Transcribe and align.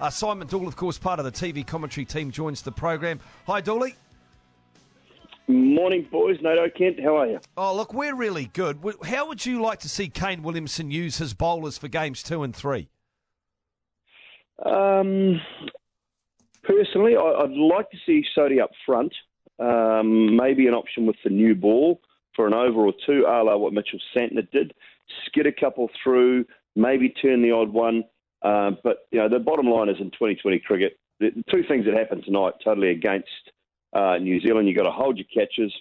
Uh, 0.00 0.10
Simon 0.10 0.46
Doull, 0.46 0.66
of 0.66 0.76
course, 0.76 0.98
part 0.98 1.18
of 1.18 1.24
the 1.24 1.32
TV 1.32 1.66
commentary 1.66 2.04
team, 2.04 2.30
joins 2.30 2.62
the 2.62 2.72
program. 2.72 3.20
Hi, 3.46 3.60
Dooley. 3.60 3.94
Morning, 5.46 6.08
boys. 6.10 6.38
Nato 6.40 6.68
Kent, 6.70 7.00
how 7.02 7.16
are 7.18 7.26
you? 7.26 7.40
Oh, 7.56 7.76
look, 7.76 7.92
we're 7.92 8.14
really 8.14 8.46
good. 8.46 8.78
How 9.04 9.28
would 9.28 9.44
you 9.44 9.60
like 9.60 9.80
to 9.80 9.88
see 9.88 10.08
Kane 10.08 10.42
Williamson 10.42 10.90
use 10.90 11.18
his 11.18 11.34
bowlers 11.34 11.76
for 11.76 11.88
games 11.88 12.22
two 12.22 12.42
and 12.42 12.56
three? 12.56 12.88
Um, 14.64 15.40
personally, 16.62 17.14
I, 17.16 17.42
would 17.42 17.50
like 17.50 17.90
to 17.90 17.98
see 18.06 18.24
Sodhi 18.36 18.62
up 18.62 18.70
front. 18.86 19.12
Um, 19.58 20.34
maybe 20.34 20.66
an 20.66 20.74
option 20.74 21.06
with 21.06 21.16
the 21.22 21.30
new 21.30 21.54
ball 21.54 22.00
for 22.34 22.46
an 22.46 22.54
over 22.54 22.80
or 22.80 22.94
two, 23.06 23.24
a 23.28 23.44
la 23.44 23.56
what 23.56 23.72
Mitchell 23.72 24.00
Santner 24.16 24.50
did. 24.50 24.72
Skid 25.26 25.46
a 25.46 25.52
couple 25.52 25.90
through, 26.02 26.46
maybe 26.74 27.10
turn 27.10 27.42
the 27.42 27.52
odd 27.52 27.68
one. 27.68 28.04
Uh, 28.44 28.72
but 28.84 29.06
you 29.10 29.18
know, 29.18 29.28
the 29.28 29.38
bottom 29.38 29.66
line 29.66 29.88
is 29.88 29.96
in 29.98 30.10
2020 30.10 30.60
cricket, 30.60 30.98
the 31.18 31.30
two 31.50 31.64
things 31.66 31.86
that 31.86 31.94
happened 31.94 32.24
tonight 32.24 32.52
totally 32.62 32.90
against 32.90 33.28
uh, 33.94 34.18
New 34.18 34.40
Zealand. 34.40 34.68
You've 34.68 34.76
got 34.76 34.84
to 34.84 34.90
hold 34.90 35.16
your 35.16 35.26
catches. 35.34 35.72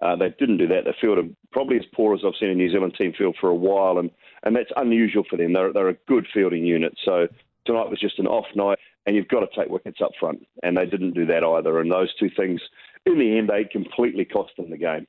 Uh, 0.00 0.16
they 0.16 0.34
didn't 0.38 0.58
do 0.58 0.68
that. 0.68 0.84
They 0.84 0.94
fielded 1.00 1.34
probably 1.52 1.76
as 1.76 1.84
poor 1.94 2.14
as 2.14 2.20
I've 2.24 2.34
seen 2.38 2.50
a 2.50 2.54
New 2.54 2.70
Zealand 2.70 2.94
team 2.96 3.12
field 3.16 3.36
for 3.40 3.48
a 3.48 3.54
while, 3.54 3.98
and, 3.98 4.10
and 4.44 4.54
that's 4.54 4.70
unusual 4.76 5.24
for 5.28 5.36
them. 5.36 5.52
They're, 5.52 5.72
they're 5.72 5.88
a 5.88 5.96
good 6.06 6.26
fielding 6.32 6.64
unit. 6.64 6.96
So 7.04 7.26
tonight 7.66 7.90
was 7.90 8.00
just 8.00 8.18
an 8.18 8.26
off 8.26 8.46
night, 8.54 8.78
and 9.06 9.16
you've 9.16 9.28
got 9.28 9.40
to 9.40 9.48
take 9.56 9.70
wickets 9.70 10.00
up 10.02 10.12
front, 10.18 10.46
and 10.62 10.76
they 10.76 10.86
didn't 10.86 11.14
do 11.14 11.26
that 11.26 11.42
either. 11.42 11.80
And 11.80 11.90
those 11.90 12.14
two 12.14 12.30
things, 12.36 12.60
in 13.06 13.18
the 13.18 13.38
end, 13.38 13.48
they 13.48 13.64
completely 13.64 14.24
cost 14.24 14.52
them 14.56 14.70
the 14.70 14.78
game. 14.78 15.06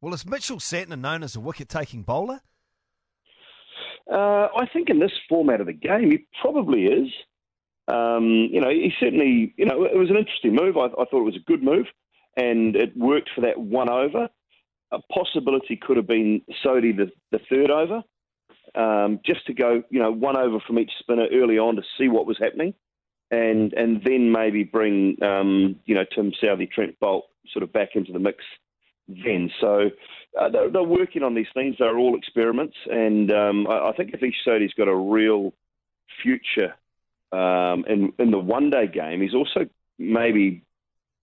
Well, 0.00 0.14
is 0.14 0.24
Mitchell 0.24 0.58
Santner 0.58 0.98
known 0.98 1.22
as 1.22 1.36
a 1.36 1.40
wicket-taking 1.40 2.02
bowler? 2.04 2.40
Uh, 4.10 4.48
I 4.56 4.66
think 4.72 4.90
in 4.90 4.98
this 4.98 5.12
format 5.28 5.60
of 5.60 5.66
the 5.66 5.72
game, 5.72 6.10
he 6.10 6.26
probably 6.40 6.84
is. 6.84 7.08
Um, 7.86 8.48
you 8.50 8.60
know, 8.60 8.68
he 8.68 8.92
certainly, 8.98 9.54
you 9.56 9.66
know, 9.66 9.84
it 9.84 9.96
was 9.96 10.10
an 10.10 10.16
interesting 10.16 10.54
move. 10.54 10.76
I, 10.76 10.86
I, 10.86 11.04
thought 11.04 11.20
it 11.20 11.24
was 11.24 11.36
a 11.36 11.50
good 11.50 11.62
move, 11.62 11.86
and 12.36 12.74
it 12.76 12.96
worked 12.96 13.30
for 13.34 13.42
that 13.42 13.58
one 13.58 13.88
over. 13.88 14.28
A 14.92 14.98
possibility 15.12 15.76
could 15.76 15.96
have 15.96 16.06
been 16.06 16.42
Sodhi 16.64 16.96
the, 16.96 17.10
the 17.30 17.40
third 17.48 17.70
over, 17.70 18.02
um, 18.74 19.20
just 19.24 19.46
to 19.46 19.54
go, 19.54 19.82
you 19.90 20.00
know, 20.00 20.10
one 20.10 20.36
over 20.36 20.58
from 20.66 20.78
each 20.78 20.90
spinner 20.98 21.26
early 21.32 21.58
on 21.58 21.76
to 21.76 21.82
see 21.98 22.08
what 22.08 22.26
was 22.26 22.38
happening, 22.40 22.74
and 23.30 23.72
and 23.74 24.02
then 24.04 24.32
maybe 24.32 24.64
bring, 24.64 25.16
um, 25.22 25.76
you 25.84 25.94
know, 25.94 26.04
Tim 26.14 26.32
Southee, 26.42 26.70
Trent 26.70 26.98
Boult 27.00 27.22
sort 27.52 27.62
of 27.62 27.72
back 27.72 27.90
into 27.94 28.12
the 28.12 28.18
mix 28.18 28.38
then. 29.08 29.50
So 29.60 29.90
uh, 30.38 30.48
they're, 30.50 30.70
they're, 30.70 30.82
working 30.82 31.22
on 31.22 31.34
these 31.34 31.46
things. 31.54 31.76
They're 31.78 31.98
all 31.98 32.16
experiments, 32.16 32.76
and 32.90 33.30
um, 33.32 33.66
I, 33.66 33.88
I, 33.88 33.92
think 33.96 34.12
Avish 34.12 34.34
Sodhi's 34.44 34.72
got 34.76 34.88
a 34.88 34.94
real 34.94 35.52
future 36.22 36.74
um, 37.32 37.84
in 37.88 38.12
in 38.18 38.30
the 38.30 38.38
one 38.38 38.70
day 38.70 38.86
game. 38.86 39.20
He's 39.20 39.34
also 39.34 39.68
maybe 39.98 40.64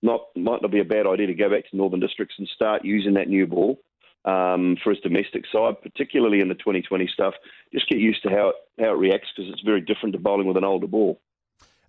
not 0.02 0.22
might 0.36 0.62
not 0.62 0.72
be 0.72 0.80
a 0.80 0.86
bad 0.86 1.08
idea 1.08 1.28
to 1.28 1.34
go 1.34 1.50
back 1.50 1.70
to 1.70 1.78
Northern 1.78 2.00
Districts 2.00 2.36
and 2.38 2.48
start 2.54 2.86
using 2.86 3.14
that 3.14 3.30
new 3.30 3.48
ball. 3.48 3.80
Um, 4.26 4.76
for 4.84 4.90
his 4.90 5.00
domestic 5.00 5.46
side, 5.54 5.82
particularly 5.82 6.42
in 6.42 6.50
the 6.50 6.56
2020 6.56 7.10
stuff, 7.14 7.34
just 7.72 7.88
get 7.88 8.00
used 8.00 8.22
to 8.24 8.30
how 8.30 8.50
it, 8.50 8.56
how 8.78 8.90
it 8.94 8.98
reacts 8.98 9.30
because 9.34 9.50
it's 9.54 9.62
very 9.62 9.80
different 9.80 10.12
to 10.14 10.20
bowling 10.20 10.48
with 10.48 10.58
an 10.58 10.66
older 10.66 10.88
ball. 10.88 11.22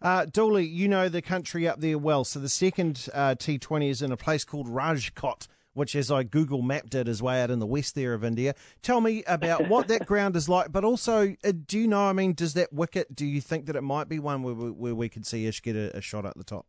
Uh, 0.00 0.24
Dooley, 0.24 0.64
you 0.64 0.86
know 0.86 1.08
the 1.08 1.22
country 1.22 1.66
up 1.66 1.80
there 1.80 1.98
well. 1.98 2.22
So 2.22 2.38
the 2.38 2.48
second 2.48 3.08
uh, 3.12 3.34
T20 3.36 3.90
is 3.90 4.02
in 4.02 4.12
a 4.12 4.16
place 4.16 4.44
called 4.44 4.68
Rajkot 4.68 5.48
which 5.78 5.94
as 5.94 6.10
I 6.10 6.24
Google 6.24 6.60
mapped 6.60 6.94
it 6.94 7.08
is 7.08 7.22
way 7.22 7.40
out 7.40 7.50
in 7.50 7.60
the 7.60 7.66
west 7.66 7.94
there 7.94 8.12
of 8.12 8.24
India. 8.24 8.54
Tell 8.82 9.00
me 9.00 9.22
about 9.26 9.68
what 9.68 9.88
that 9.88 10.06
ground 10.12 10.36
is 10.36 10.48
like, 10.48 10.72
but 10.72 10.84
also, 10.84 11.34
uh, 11.44 11.52
do 11.66 11.78
you 11.78 11.86
know, 11.86 12.02
I 12.02 12.12
mean, 12.12 12.34
does 12.34 12.54
that 12.54 12.72
wicket, 12.72 13.14
do 13.14 13.24
you 13.24 13.40
think 13.40 13.66
that 13.66 13.76
it 13.76 13.82
might 13.82 14.08
be 14.08 14.18
one 14.18 14.42
where, 14.42 14.54
where 14.54 14.94
we 14.94 15.08
could 15.08 15.24
see 15.24 15.46
Ish 15.46 15.62
get 15.62 15.76
a, 15.76 15.96
a 15.96 16.00
shot 16.00 16.26
at 16.26 16.36
the 16.36 16.44
top? 16.44 16.66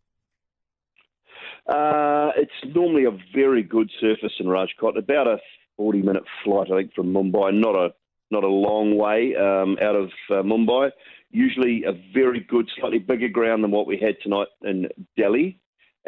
Uh, 1.68 2.32
it's 2.38 2.76
normally 2.76 3.06
a 3.06 3.18
very 3.36 3.64
good 3.64 3.92
surface 4.00 4.34
in 4.40 4.46
Rajkot, 4.46 4.98
about 4.98 5.28
a 5.28 5.38
40 5.78 6.02
minute 6.02 6.24
flight, 6.44 6.68
I 6.72 6.78
think, 6.78 6.94
from 6.94 7.14
Mumbai, 7.14 7.54
not 7.54 7.76
a 7.76 7.90
not 8.32 8.44
a 8.44 8.48
long 8.48 8.96
way 8.96 9.36
um, 9.36 9.76
out 9.82 9.96
of 9.96 10.10
uh, 10.30 10.44
Mumbai. 10.44 10.92
Usually 11.32 11.84
a 11.84 11.94
very 12.14 12.46
good, 12.48 12.70
slightly 12.78 13.00
bigger 13.00 13.28
ground 13.28 13.64
than 13.64 13.72
what 13.72 13.88
we 13.88 13.98
had 13.98 14.18
tonight 14.22 14.48
in 14.62 14.88
Delhi 15.18 15.60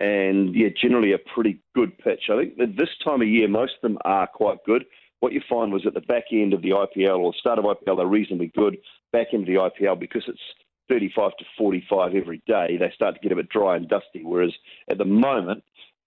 and 0.02 0.56
yeah, 0.56 0.70
generally 0.82 1.14
a 1.14 1.20
pretty 1.20 1.60
good 1.76 1.96
pitch. 2.00 2.24
I 2.32 2.38
think 2.38 2.58
that 2.58 2.76
this 2.76 2.90
time 3.06 3.22
of 3.22 3.28
year, 3.28 3.48
most 3.48 3.74
of 3.76 3.82
them 3.84 4.00
are 4.04 4.26
quite 4.26 4.58
good. 4.66 4.84
What 5.20 5.32
you 5.32 5.42
find 5.48 5.72
was 5.72 5.86
at 5.86 5.94
the 5.94 6.02
back 6.02 6.26
end 6.32 6.54
of 6.54 6.64
the 6.64 6.72
IPL 6.72 7.20
or 7.20 7.36
start 7.36 7.60
of 7.60 7.66
IPL, 7.66 7.98
they're 7.98 8.08
reasonably 8.08 8.52
good. 8.58 8.78
Back 9.14 9.28
end 9.32 9.44
of 9.44 9.48
the 9.48 9.62
IPL, 9.86 10.00
because 10.00 10.24
it's 10.28 10.42
35 10.90 11.38
to 11.38 11.46
45 11.56 12.16
every 12.16 12.42
day, 12.48 12.78
they 12.80 12.92
start 12.96 13.14
to 13.14 13.22
get 13.22 13.32
a 13.32 13.36
bit 13.36 13.50
dry 13.50 13.76
and 13.76 13.88
dusty. 13.88 14.24
Whereas 14.24 14.52
at 14.90 14.98
the 14.98 15.06
moment, 15.06 15.64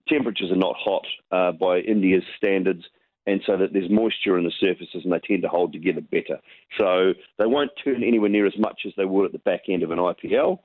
temperatures 0.09 0.51
are 0.51 0.57
not 0.57 0.75
hot 0.77 1.07
uh, 1.31 1.53
by 1.53 1.79
India's 1.79 2.25
standards, 2.37 2.85
and 3.27 3.43
so 3.47 3.57
that 3.57 3.73
there's 3.73 3.89
moisture 3.89 4.37
in 4.37 4.45
the 4.45 4.53
surfaces 4.59 5.03
and 5.05 5.13
they 5.13 5.21
tend 5.21 5.43
to 5.43 5.49
hold 5.49 5.73
together 5.73 6.01
better. 6.01 6.41
So 6.79 7.15
they 7.39 7.47
won't 7.47 7.71
turn 7.85 8.03
anywhere 8.03 8.29
near 8.29 8.47
as 8.47 8.59
much 8.59 8.81
as 8.87 8.93
they 8.97 9.05
would 9.05 9.27
at 9.27 9.33
the 9.33 9.39
back 9.39 9.63
end 9.69 9.85
of 9.85 9.93
an 9.93 9.99
IPL 9.99 10.59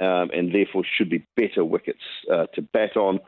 um, 0.00 0.30
and 0.32 0.54
therefore 0.54 0.84
should 0.96 1.10
be 1.10 1.26
better 1.36 1.64
wickets 1.64 2.02
uh, 2.32 2.46
to 2.54 2.62
bat 2.62 2.96
on. 2.96 3.20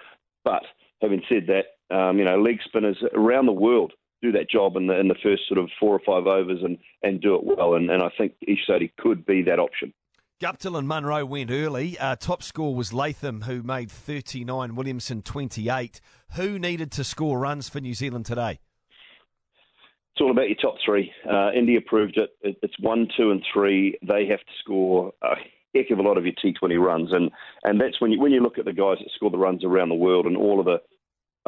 But 0.45 0.63
having 1.01 1.23
said 1.29 1.49
that, 1.49 1.95
um, 1.95 2.19
you 2.19 2.25
know, 2.25 2.41
leg 2.41 2.59
spinners 2.65 2.99
around 3.15 3.47
the 3.47 3.53
world 3.53 3.93
do 4.21 4.33
that 4.33 4.51
job 4.51 4.77
in 4.77 4.87
the 4.89 4.99
in 4.99 5.09
the 5.09 5.15
first 5.23 5.43
sort 5.47 5.59
of 5.59 5.71
four 5.79 5.95
or 5.95 6.01
five 6.05 6.27
overs 6.27 6.61
and, 6.63 6.79
and 7.03 7.21
do 7.21 7.35
it 7.35 7.45
well. 7.45 7.75
And, 7.75 7.91
and 7.91 8.03
I 8.03 8.11
think 8.17 8.33
Ish 8.43 8.67
Sodhi 8.69 8.91
could 8.99 9.25
be 9.25 9.43
that 9.43 9.59
option. 9.59 9.93
Guptill 10.41 10.79
and 10.79 10.87
Munro 10.87 11.25
went 11.27 11.51
early. 11.51 11.99
Uh, 11.99 12.15
top 12.15 12.45
score 12.45 12.73
was 12.73 12.93
Latham, 12.93 13.43
who 13.43 13.63
made 13.63 13.91
39, 13.91 14.77
Williamson 14.77 15.21
28. 15.21 16.01
Who 16.37 16.61
needed 16.61 16.93
to 16.93 17.03
score 17.03 17.41
runs 17.41 17.69
for 17.69 17.81
New 17.81 17.95
Zealand 17.95 18.27
today? 18.27 18.61
It's 20.13 20.21
all 20.21 20.31
about 20.31 20.49
your 20.49 20.57
top 20.57 20.77
three. 20.85 21.13
Uh, 21.29 21.51
India 21.53 21.81
proved 21.85 22.19
it. 22.19 22.31
It's 22.63 22.79
one, 22.79 23.09
two, 23.17 23.33
and 23.33 23.43
three. 23.53 23.99
They 24.07 24.27
have 24.27 24.39
to 24.39 24.53
score 24.61 25.13
a 25.23 25.35
heck 25.75 25.91
of 25.91 25.99
a 25.99 26.03
lot 26.03 26.19
of 26.19 26.25
your 26.25 26.35
T20 26.35 26.79
runs, 26.79 27.13
and 27.13 27.31
and 27.65 27.81
that's 27.81 28.01
when 28.01 28.13
you 28.13 28.21
when 28.21 28.33
you 28.33 28.41
look 28.41 28.59
at 28.59 28.65
the 28.65 28.73
guys 28.73 28.99
that 28.99 29.11
score 29.15 29.31
the 29.31 29.39
runs 29.39 29.65
around 29.65 29.89
the 29.89 29.95
world 29.95 30.27
and 30.27 30.37
all 30.37 30.61
of 30.61 30.67
the 30.67 30.81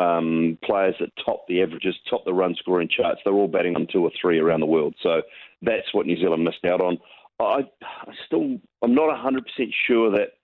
um, 0.02 0.58
players 0.64 0.94
that 1.00 1.10
top 1.24 1.44
the 1.48 1.62
averages, 1.62 1.94
top 2.08 2.24
the 2.24 2.32
run 2.32 2.54
scoring 2.58 2.88
charts, 2.88 3.20
they're 3.24 3.34
all 3.34 3.48
batting 3.48 3.76
on 3.76 3.86
two 3.86 4.02
or 4.02 4.10
three 4.20 4.38
around 4.38 4.60
the 4.60 4.66
world. 4.66 4.94
So 5.02 5.22
that's 5.62 5.92
what 5.92 6.06
New 6.06 6.16
Zealand 6.16 6.44
missed 6.44 6.64
out 6.64 6.80
on. 6.80 6.98
I, 7.38 7.66
I 7.82 8.12
still, 8.26 8.58
I'm 8.82 8.94
not 8.94 9.14
100% 9.14 9.40
sure 9.86 10.10
that 10.12 10.34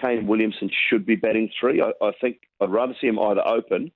Kane 0.00 0.26
Williamson 0.26 0.70
should 0.88 1.04
be 1.04 1.16
batting 1.16 1.50
three. 1.58 1.82
I, 1.82 1.92
I 2.04 2.12
think 2.20 2.38
I'd 2.60 2.70
rather 2.70 2.94
see 3.00 3.06
him 3.06 3.18
either 3.18 3.46
open 3.46 3.92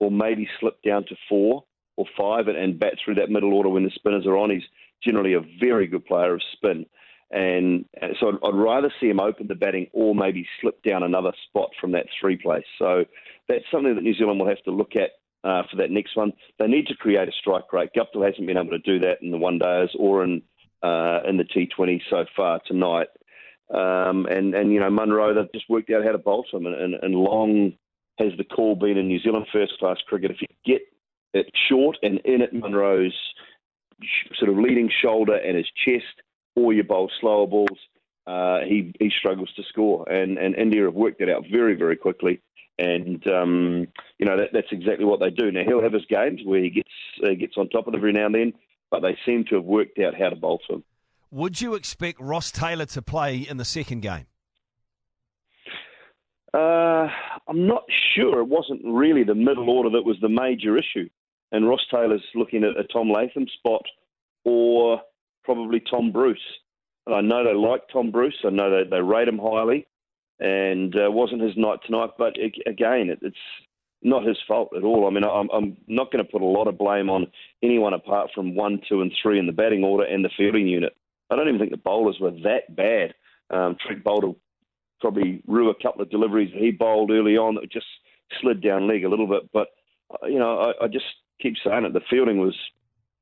or 0.00 0.10
maybe 0.10 0.48
slip 0.58 0.82
down 0.82 1.04
to 1.06 1.16
four 1.28 1.64
or 1.96 2.06
five 2.16 2.48
and, 2.48 2.56
and 2.56 2.78
bat 2.78 2.94
through 3.02 3.14
that 3.16 3.30
middle 3.30 3.54
order 3.54 3.68
when 3.68 3.84
the 3.84 3.90
spinners 3.94 4.26
are 4.26 4.36
on. 4.36 4.50
He's 4.50 4.62
generally 5.02 5.34
a 5.34 5.40
very 5.60 5.86
good 5.86 6.04
player 6.04 6.34
of 6.34 6.42
spin. 6.52 6.86
And, 7.30 7.84
so 8.20 8.28
I'd, 8.28 8.48
I'd, 8.48 8.54
rather 8.54 8.92
see 9.00 9.08
him 9.08 9.20
open 9.20 9.48
the 9.48 9.54
batting 9.54 9.88
or 9.92 10.14
maybe 10.14 10.46
slip 10.60 10.82
down 10.82 11.02
another 11.02 11.32
spot 11.48 11.70
from 11.80 11.92
that 11.92 12.06
three 12.20 12.36
place. 12.36 12.64
So 12.78 13.04
that's 13.48 13.64
something 13.70 13.94
that 13.94 14.02
New 14.02 14.14
Zealand 14.14 14.38
will 14.38 14.48
have 14.48 14.62
to 14.62 14.70
look 14.70 14.92
at 14.94 15.10
uh, 15.42 15.62
for 15.70 15.76
that 15.76 15.90
next 15.90 16.16
one. 16.16 16.32
They 16.58 16.66
need 16.66 16.86
to 16.88 16.96
create 16.96 17.28
a 17.28 17.32
strike 17.32 17.72
rate. 17.72 17.90
Guptill 17.96 18.26
hasn't 18.26 18.46
been 18.46 18.56
able 18.56 18.70
to 18.70 18.78
do 18.78 19.00
that 19.00 19.22
in 19.22 19.30
the 19.30 19.38
one 19.38 19.58
days 19.58 19.90
or 19.98 20.24
in 20.24 20.42
uh, 20.82 21.20
in 21.26 21.36
the 21.36 21.44
T20 21.44 22.00
so 22.10 22.26
far 22.36 22.60
tonight. 22.66 23.08
Um, 23.72 24.26
and 24.26 24.54
and 24.54 24.72
you 24.72 24.80
know 24.80 24.90
Munro, 24.90 25.34
they've 25.34 25.52
just 25.52 25.68
worked 25.68 25.90
out 25.90 26.04
how 26.04 26.12
to 26.12 26.18
bolt 26.18 26.46
him. 26.52 26.66
And, 26.66 26.74
and, 26.74 26.94
and 26.94 27.14
long 27.14 27.72
has 28.18 28.32
the 28.38 28.44
call 28.44 28.76
been 28.76 28.96
in 28.96 29.08
New 29.08 29.20
Zealand 29.20 29.46
first 29.52 29.78
class 29.78 29.98
cricket. 30.06 30.30
If 30.30 30.40
you 30.40 30.48
get 30.64 30.82
it 31.34 31.50
short 31.68 31.96
and 32.02 32.20
in 32.24 32.42
at 32.42 32.52
Munro's 32.52 33.16
sort 34.38 34.50
of 34.50 34.58
leading 34.58 34.90
shoulder 35.02 35.36
and 35.36 35.56
his 35.56 35.66
chest, 35.84 36.22
or 36.56 36.72
you 36.72 36.82
bowl 36.82 37.10
slower 37.20 37.46
balls, 37.46 37.78
uh, 38.26 38.60
he 38.60 38.92
he 38.98 39.10
struggles 39.16 39.52
to 39.54 39.62
score. 39.68 40.08
And 40.08 40.38
and 40.38 40.56
India 40.56 40.84
have 40.84 40.94
worked 40.94 41.20
that 41.20 41.30
out 41.30 41.44
very 41.50 41.74
very 41.74 41.96
quickly. 41.96 42.40
And 42.78 43.26
um, 43.28 43.86
you 44.18 44.26
know 44.26 44.36
that, 44.36 44.50
that's 44.52 44.72
exactly 44.72 45.04
what 45.04 45.20
they 45.20 45.30
do. 45.30 45.52
Now 45.52 45.62
he'll 45.64 45.82
have 45.82 45.92
his 45.92 46.06
games 46.06 46.40
where 46.44 46.62
he 46.62 46.70
gets 46.70 46.90
uh, 47.24 47.34
gets 47.38 47.56
on 47.56 47.68
top 47.68 47.86
of 47.86 47.94
it 47.94 47.98
every 47.98 48.12
now 48.12 48.26
and 48.26 48.34
then, 48.34 48.52
but 48.90 49.00
they 49.00 49.16
seem 49.24 49.44
to 49.44 49.54
have 49.54 49.64
worked 49.64 49.98
out 49.98 50.14
how 50.18 50.30
to 50.30 50.36
bowl 50.36 50.60
to 50.68 50.74
him. 50.76 50.84
Would 51.30 51.60
you 51.60 51.74
expect 51.74 52.20
Ross 52.20 52.50
Taylor 52.50 52.86
to 52.86 53.02
play 53.02 53.38
in 53.38 53.56
the 53.56 53.64
second 53.64 54.00
game? 54.00 54.26
Uh, 56.54 57.08
I'm 57.48 57.66
not 57.66 57.84
sure. 58.14 58.40
It 58.40 58.48
wasn't 58.48 58.80
really 58.84 59.24
the 59.24 59.34
middle 59.34 59.68
order 59.68 59.90
that 59.90 60.04
was 60.04 60.16
the 60.22 60.28
major 60.28 60.76
issue. 60.78 61.08
And 61.52 61.68
Ross 61.68 61.84
Taylor's 61.90 62.24
looking 62.34 62.64
at 62.64 62.78
a 62.78 62.84
Tom 62.84 63.10
Latham 63.10 63.46
spot 63.58 63.84
or 64.44 65.00
probably 65.46 65.80
Tom 65.80 66.12
Bruce. 66.12 66.38
And 67.06 67.14
I 67.14 67.22
know 67.22 67.44
they 67.44 67.54
like 67.54 67.82
Tom 67.90 68.10
Bruce. 68.10 68.36
I 68.44 68.50
know 68.50 68.70
they, 68.70 68.90
they 68.90 69.00
rate 69.00 69.28
him 69.28 69.38
highly. 69.38 69.86
And 70.38 70.94
uh, 70.94 71.10
wasn't 71.10 71.40
his 71.40 71.56
night 71.56 71.78
tonight. 71.86 72.10
But 72.18 72.36
again, 72.66 73.08
it, 73.08 73.20
it's 73.22 73.36
not 74.02 74.26
his 74.26 74.36
fault 74.46 74.70
at 74.76 74.84
all. 74.84 75.06
I 75.06 75.10
mean, 75.10 75.24
I'm, 75.24 75.48
I'm 75.50 75.76
not 75.86 76.12
going 76.12 76.22
to 76.22 76.30
put 76.30 76.42
a 76.42 76.44
lot 76.44 76.68
of 76.68 76.76
blame 76.76 77.08
on 77.08 77.28
anyone 77.62 77.94
apart 77.94 78.30
from 78.34 78.54
one, 78.54 78.80
two, 78.86 79.00
and 79.00 79.10
three 79.22 79.38
in 79.38 79.46
the 79.46 79.52
batting 79.52 79.82
order 79.82 80.04
and 80.04 80.22
the 80.22 80.30
fielding 80.36 80.66
unit. 80.66 80.94
I 81.30 81.36
don't 81.36 81.48
even 81.48 81.58
think 81.58 81.70
the 81.70 81.78
bowlers 81.78 82.18
were 82.20 82.32
that 82.42 82.76
bad. 82.76 83.14
Um, 83.50 83.76
Trent 83.80 84.04
Boult 84.04 84.36
probably 85.00 85.42
rue 85.46 85.70
a 85.70 85.82
couple 85.82 86.02
of 86.02 86.10
deliveries 86.10 86.52
that 86.52 86.62
he 86.62 86.70
bowled 86.70 87.10
early 87.10 87.36
on 87.36 87.54
that 87.54 87.70
just 87.70 87.86
slid 88.40 88.62
down 88.62 88.88
leg 88.88 89.04
a 89.04 89.08
little 89.08 89.26
bit. 89.26 89.50
But 89.52 89.68
uh, 90.10 90.26
you 90.26 90.38
know, 90.38 90.58
I, 90.58 90.84
I 90.84 90.88
just 90.88 91.06
keep 91.40 91.54
saying 91.64 91.84
it. 91.84 91.92
The 91.92 92.00
fielding 92.10 92.38
was 92.38 92.56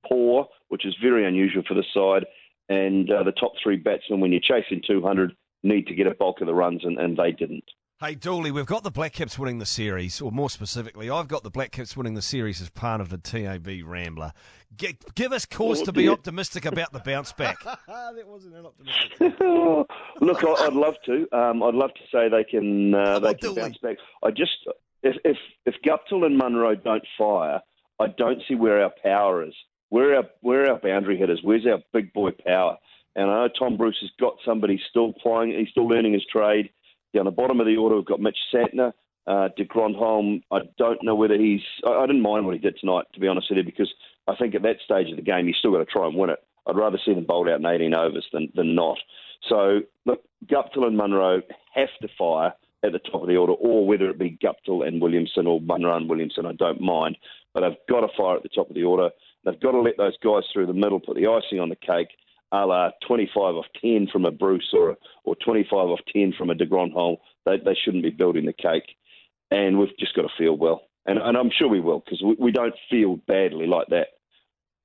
poor, 0.09 0.47
which 0.69 0.87
is 0.87 0.95
very 1.03 1.27
unusual 1.27 1.63
for 1.67 1.75
the 1.75 1.85
side. 1.95 2.27
And 2.69 3.11
uh, 3.11 3.23
the 3.23 3.33
top 3.33 3.53
three 3.63 3.77
batsmen, 3.77 4.21
when 4.21 4.33
you're 4.33 4.41
chasing 4.41 4.83
200, 4.87 5.33
need 5.63 5.87
to 5.87 5.95
get 5.95 6.07
a 6.07 6.15
bulk 6.15 6.41
of 6.41 6.47
the 6.47 6.55
runs, 6.55 6.83
and, 6.85 6.99
and 6.99 7.17
they 7.17 7.33
didn't. 7.33 7.65
Hey, 8.01 8.17
Dooley, 8.17 8.51
we've 8.51 8.67
got 8.67 8.83
the 8.83 8.91
Black 8.91 9.13
Caps 9.13 9.39
winning 9.39 9.61
the 9.61 9.67
series, 9.67 10.21
or 10.21 10.33
more 10.33 10.51
specifically, 10.51 11.09
I've 11.09 11.29
got 11.29 11.45
the 11.45 11.51
Black 11.51 11.71
Caps 11.71 11.97
winning 11.97 12.15
the 12.15 12.23
series 12.23 12.61
as 12.61 12.69
part 12.69 13.01
of 13.01 13.09
the 13.09 13.19
TAB 13.19 13.69
Rambler. 13.85 14.33
G- 14.77 14.99
give 15.15 15.33
us 15.33 15.47
cause 15.47 15.81
to 15.83 15.93
be 15.93 16.09
optimistic 16.09 16.65
about 16.65 16.93
the 16.93 16.99
bounce 16.99 17.33
back. 17.33 17.57
that 17.65 18.27
wasn't 18.27 18.57
an 18.57 18.67
optimistic. 18.67 19.21
Look, 20.21 20.45
I, 20.45 20.69
would 20.69 20.75
love 20.75 20.97
to. 21.07 21.29
Um, 21.33 21.63
I'd 21.63 21.75
love 21.75 21.95
to 21.95 22.01
say 22.13 22.29
they 22.29 22.45
can 22.45 22.95
uh, 22.95 23.21
they 23.21 23.35
can 23.35 23.55
bounce 23.55 23.79
back. 23.79 23.99
I 24.25 24.31
just 24.31 24.53
if 25.05 25.17
if 25.25 25.37
if 25.65 25.75
Guptill 25.87 26.27
and 26.27 26.37
Munro 26.37 26.75
don't 26.75 27.07
fire, 27.17 27.61
I 28.01 28.09
don't 28.09 28.43
see 28.49 28.57
where 28.57 28.83
our 28.83 28.93
power 29.03 29.47
is. 29.47 29.55
Where 29.95 30.11
are 30.11 30.17
our 30.17 30.25
where 30.41 30.65
are 30.65 30.73
our 30.73 30.81
boundary 30.81 31.17
hitters? 31.17 31.39
Where's 31.45 31.65
our 31.67 31.79
big 31.93 32.13
boy 32.13 32.31
power? 32.45 32.77
And 33.15 33.31
I 33.31 33.47
know 33.47 33.49
Tom 33.57 33.77
Bruce 33.77 33.99
has 34.01 34.11
got 34.19 34.35
somebody 34.45 34.81
still 34.91 35.13
playing. 35.13 35.57
He's 35.57 35.69
still 35.69 35.87
learning 35.87 36.15
his 36.15 36.27
trade. 36.27 36.71
Down 37.15 37.27
the 37.27 37.31
bottom 37.31 37.61
of 37.61 37.67
the 37.67 37.77
order, 37.77 37.95
we've 37.95 38.05
got 38.05 38.19
Mitch 38.19 38.37
Santner, 38.53 38.93
uh, 39.29 39.51
de 39.57 39.65
Grandhomme. 39.65 40.43
I 40.51 40.63
don't 40.79 41.01
know 41.05 41.15
whether 41.15 41.39
he's. 41.39 41.61
I, 41.87 41.91
I 41.91 42.07
didn't 42.09 42.23
mind 42.23 42.45
what 42.45 42.57
he 42.57 42.59
did 42.59 42.77
tonight, 42.81 43.05
to 43.15 43.21
be 43.21 43.29
honest 43.29 43.47
with 43.51 43.59
you, 43.59 43.63
because 43.63 43.89
I 44.27 44.35
think 44.35 44.57
at 44.57 44.63
that 44.63 44.79
stage 44.85 45.11
of 45.11 45.17
the 45.17 45.23
game, 45.23 45.47
he's 45.47 45.55
still 45.61 45.71
got 45.71 45.79
to 45.79 45.85
try 45.85 46.09
and 46.09 46.17
win 46.17 46.31
it. 46.31 46.41
I'd 46.67 46.75
rather 46.75 46.99
see 47.05 47.15
them 47.15 47.25
bowled 47.25 47.49
out 47.49 47.61
in 47.61 47.67
18 47.67 47.95
overs 47.95 48.27
than, 48.33 48.51
than 48.57 48.75
not. 48.75 48.99
So, 49.49 49.83
look, 50.07 50.25
Guptill 50.47 50.89
and 50.89 50.97
Munro 50.97 51.41
have 51.73 51.89
to 52.03 52.09
fire 52.19 52.53
at 52.83 52.91
the 52.91 52.99
top 52.99 53.23
of 53.23 53.29
the 53.29 53.37
order, 53.37 53.53
or 53.53 53.87
whether 53.87 54.11
it 54.11 54.19
be 54.19 54.37
Guptill 54.43 54.85
and 54.85 55.01
Williamson 55.01 55.47
or 55.47 55.61
Munro 55.61 55.97
and 55.97 56.11
Williamson, 56.11 56.47
I 56.47 56.53
don't 56.53 56.81
mind. 56.81 57.17
But 57.53 57.61
they've 57.61 57.87
got 57.89 58.01
to 58.01 58.09
fire 58.17 58.37
at 58.37 58.43
the 58.43 58.49
top 58.49 58.69
of 58.71 58.75
the 58.75 58.83
order. 58.83 59.11
They've 59.45 59.61
got 59.61 59.73
to 59.73 59.81
let 59.81 59.97
those 59.97 60.17
guys 60.23 60.43
through 60.53 60.67
the 60.67 60.73
middle, 60.73 61.01
put 61.01 61.17
the 61.17 61.27
icing 61.27 61.61
on 61.61 61.69
the 61.69 61.77
cake, 61.77 62.09
a 62.53 62.67
la 62.67 62.91
25 63.07 63.37
off 63.37 63.67
10 63.81 64.09
from 64.13 64.25
a 64.25 64.31
Bruce 64.31 64.73
or, 64.73 64.97
or 65.25 65.37
25 65.45 65.73
off 65.73 66.01
10 66.13 66.35
from 66.39 66.51
a 66.51 66.55
de 66.55 66.67
Grandhomme. 66.67 67.17
They, 67.45 67.59
they 67.59 67.77
shouldn't 67.85 68.03
be 68.03 68.11
building 68.11 68.47
the 68.47 68.53
cake. 68.53 68.97
And 69.51 69.79
we've 69.79 69.97
just 69.99 70.15
got 70.15 70.23
to 70.23 70.29
feel 70.39 70.57
well. 70.57 70.83
And, 71.07 71.19
and 71.19 71.37
I'm 71.37 71.51
sure 71.57 71.69
we 71.69 71.81
will, 71.81 72.01
because 72.01 72.23
we, 72.23 72.37
we 72.39 72.53
don't 72.53 72.75
feel 72.91 73.17
badly 73.29 73.67
like 73.67 73.89
that 73.89 74.09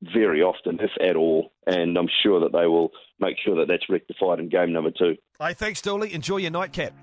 very 0.01 0.41
often, 0.41 0.79
if 0.79 0.91
at 1.01 1.15
all. 1.15 1.51
And 1.65 1.97
I'm 1.97 2.09
sure 2.23 2.39
that 2.41 2.51
they 2.51 2.67
will 2.67 2.91
make 3.19 3.38
sure 3.44 3.56
that 3.57 3.67
that's 3.67 3.89
rectified 3.89 4.39
in 4.39 4.50
game 4.50 4.73
number 4.73 4.91
two. 4.91 5.15
Hey, 5.39 5.53
thanks, 5.53 5.81
Dooley. 5.81 6.13
Enjoy 6.13 6.38
your 6.38 6.51
nightcap. 6.51 6.94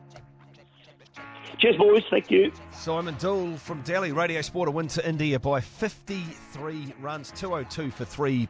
Cheers, 1.58 1.76
boys. 1.76 2.04
Thank 2.10 2.30
you. 2.30 2.52
Simon 2.72 3.16
Doull 3.18 3.56
from 3.56 3.80
Delhi 3.82 4.12
Radio 4.12 4.42
Sport 4.42 4.68
a 4.68 4.72
win 4.72 4.88
to 4.88 5.08
India 5.08 5.38
by 5.38 5.60
53 5.60 6.94
runs, 7.00 7.30
202 7.32 7.90
for 7.90 8.04
three. 8.04 8.46